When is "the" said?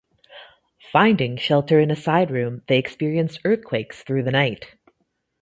4.23-4.31